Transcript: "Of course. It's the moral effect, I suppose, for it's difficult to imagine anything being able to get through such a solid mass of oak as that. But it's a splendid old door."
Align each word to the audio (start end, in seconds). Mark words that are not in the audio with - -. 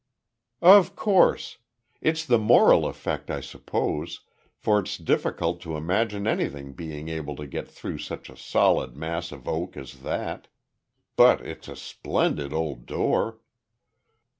"Of 0.63 0.95
course. 0.95 1.59
It's 2.01 2.25
the 2.25 2.39
moral 2.39 2.87
effect, 2.87 3.29
I 3.29 3.39
suppose, 3.39 4.21
for 4.57 4.79
it's 4.79 4.97
difficult 4.97 5.61
to 5.61 5.77
imagine 5.77 6.25
anything 6.25 6.73
being 6.73 7.07
able 7.07 7.35
to 7.35 7.45
get 7.45 7.67
through 7.67 7.99
such 7.99 8.27
a 8.27 8.35
solid 8.35 8.97
mass 8.97 9.31
of 9.31 9.47
oak 9.47 9.77
as 9.77 9.99
that. 10.01 10.47
But 11.15 11.41
it's 11.41 11.67
a 11.67 11.75
splendid 11.75 12.51
old 12.51 12.87
door." 12.87 13.41